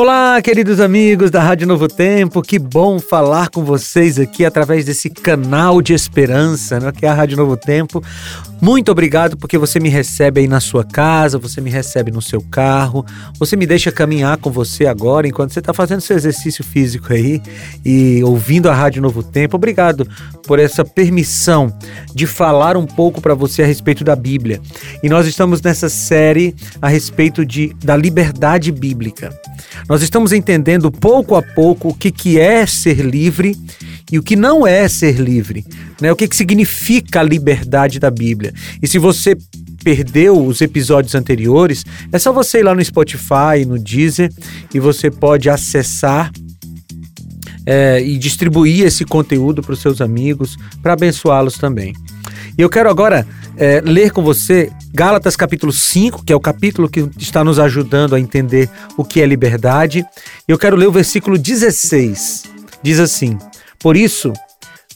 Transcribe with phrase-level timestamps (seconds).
[0.00, 5.10] Olá, queridos amigos da Rádio Novo Tempo, que bom falar com vocês aqui através desse
[5.10, 8.00] canal de esperança, né, que é a Rádio Novo Tempo.
[8.60, 12.40] Muito obrigado porque você me recebe aí na sua casa, você me recebe no seu
[12.40, 13.04] carro,
[13.40, 17.42] você me deixa caminhar com você agora enquanto você está fazendo seu exercício físico aí
[17.84, 19.56] e ouvindo a Rádio Novo Tempo.
[19.56, 20.08] Obrigado
[20.46, 21.76] por essa permissão
[22.14, 24.60] de falar um pouco para você a respeito da Bíblia.
[25.02, 29.36] E nós estamos nessa série a respeito de, da liberdade bíblica.
[29.88, 33.56] Nós estamos entendendo pouco a pouco o que, que é ser livre
[34.10, 35.66] e o que não é ser livre,
[36.00, 36.10] né?
[36.10, 38.54] O que, que significa a liberdade da Bíblia.
[38.82, 39.36] E se você
[39.84, 44.32] perdeu os episódios anteriores, é só você ir lá no Spotify, no Deezer
[44.74, 46.32] e você pode acessar
[47.64, 51.94] é, e distribuir esse conteúdo para os seus amigos, para abençoá-los também.
[52.56, 53.26] E eu quero agora
[53.58, 58.14] é, ler com você Gálatas capítulo 5, que é o capítulo que está nos ajudando
[58.14, 60.06] a entender o que é liberdade.
[60.46, 62.44] Eu quero ler o versículo 16.
[62.82, 63.36] Diz assim:
[63.80, 64.32] Por isso,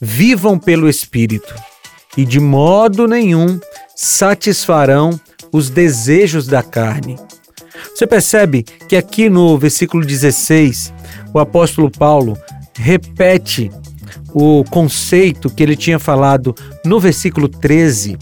[0.00, 1.54] vivam pelo Espírito,
[2.16, 3.60] e de modo nenhum
[3.96, 5.20] satisfarão
[5.52, 7.18] os desejos da carne.
[7.94, 10.92] Você percebe que aqui no versículo 16,
[11.34, 12.38] o apóstolo Paulo
[12.78, 13.70] repete
[14.32, 16.54] o conceito que ele tinha falado
[16.84, 18.16] no versículo 13.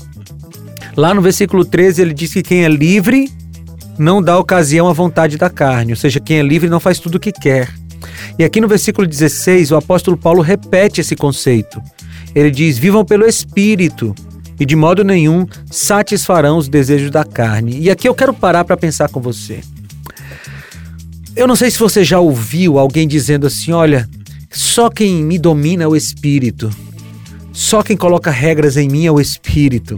[0.97, 3.31] Lá no versículo 13 ele diz que quem é livre
[3.99, 7.17] não dá ocasião à vontade da carne, ou seja, quem é livre não faz tudo
[7.17, 7.69] o que quer.
[8.39, 11.81] E aqui no versículo 16, o apóstolo Paulo repete esse conceito.
[12.35, 14.15] Ele diz: Vivam pelo Espírito
[14.59, 17.79] e de modo nenhum satisfarão os desejos da carne.
[17.79, 19.61] E aqui eu quero parar para pensar com você.
[21.37, 24.09] Eu não sei se você já ouviu alguém dizendo assim: olha,
[24.51, 26.71] só quem me domina é o Espírito.
[27.53, 29.97] Só quem coloca regras em mim é o Espírito.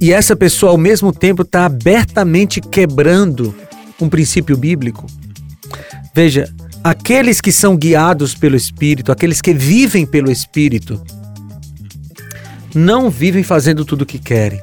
[0.00, 3.54] E essa pessoa, ao mesmo tempo, está abertamente quebrando
[4.00, 5.06] um princípio bíblico.
[6.14, 6.52] Veja,
[6.82, 11.00] aqueles que são guiados pelo Espírito, aqueles que vivem pelo Espírito,
[12.74, 14.60] não vivem fazendo tudo o que querem,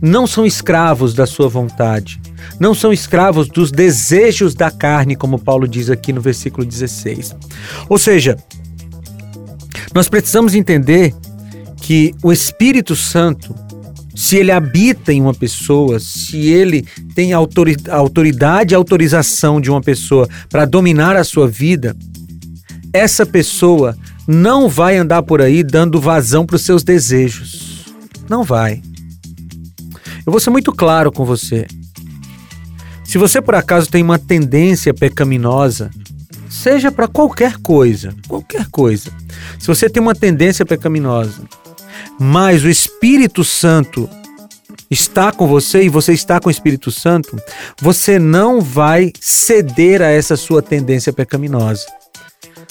[0.00, 2.20] não são escravos da sua vontade,
[2.58, 7.34] não são escravos dos desejos da carne, como Paulo diz aqui no versículo 16.
[7.88, 8.36] Ou seja,
[9.94, 11.14] nós precisamos entender
[11.80, 13.54] que o Espírito Santo,
[14.18, 16.84] se ele habita em uma pessoa, se ele
[17.14, 21.96] tem autoridade e autorização de uma pessoa para dominar a sua vida,
[22.92, 23.96] essa pessoa
[24.26, 27.84] não vai andar por aí dando vazão para os seus desejos.
[28.28, 28.82] Não vai.
[30.26, 31.68] Eu vou ser muito claro com você.
[33.04, 35.92] Se você por acaso tem uma tendência pecaminosa,
[36.50, 39.12] seja para qualquer coisa, qualquer coisa.
[39.60, 41.44] Se você tem uma tendência pecaminosa,
[42.18, 44.08] mas o Espírito Santo
[44.90, 47.36] está com você e você está com o Espírito Santo,
[47.80, 51.84] você não vai ceder a essa sua tendência pecaminosa.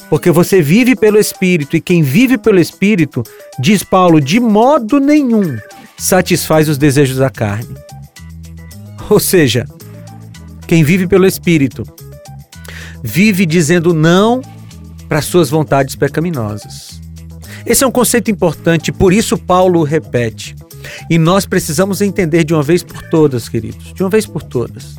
[0.10, 3.24] Porque você vive pelo Espírito e quem vive pelo Espírito,
[3.60, 5.58] diz Paulo, de modo nenhum
[5.98, 7.76] satisfaz os desejos da carne.
[9.10, 9.66] Ou seja,
[10.66, 11.84] quem vive pelo Espírito
[13.04, 14.42] vive dizendo não
[15.08, 16.97] para suas vontades pecaminosas.
[17.68, 20.56] Esse é um conceito importante, por isso Paulo repete.
[21.10, 24.96] E nós precisamos entender de uma vez por todas, queridos, de uma vez por todas,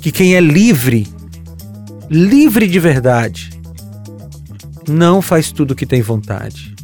[0.00, 1.08] que quem é livre,
[2.10, 3.50] livre de verdade,
[4.86, 6.74] não faz tudo o que tem vontade.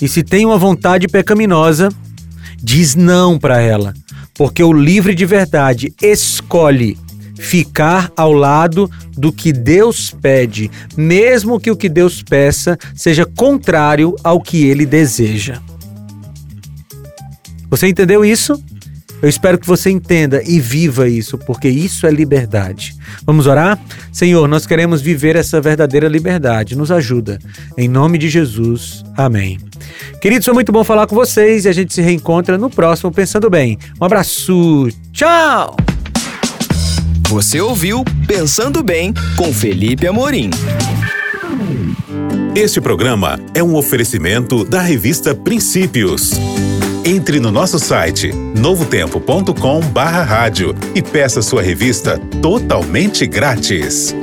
[0.00, 1.88] E se tem uma vontade pecaminosa,
[2.62, 3.94] diz não para ela
[4.34, 6.96] porque o livre de verdade escolhe
[7.42, 14.14] ficar ao lado do que Deus pede, mesmo que o que Deus peça seja contrário
[14.22, 15.60] ao que ele deseja.
[17.68, 18.62] Você entendeu isso?
[19.20, 22.94] Eu espero que você entenda e viva isso, porque isso é liberdade.
[23.24, 23.78] Vamos orar?
[24.12, 26.76] Senhor, nós queremos viver essa verdadeira liberdade.
[26.76, 27.38] Nos ajuda.
[27.78, 29.04] Em nome de Jesus.
[29.16, 29.58] Amém.
[30.20, 33.48] Queridos, foi muito bom falar com vocês e a gente se reencontra no próximo Pensando
[33.48, 33.78] Bem.
[34.00, 34.88] Um abraço.
[35.12, 35.76] Tchau!
[37.32, 40.50] Você ouviu Pensando Bem com Felipe Amorim.
[42.54, 46.32] Este programa é um oferecimento da revista Princípios.
[47.06, 54.14] Entre no nosso site novotempo.com/rádio e peça sua revista totalmente grátis.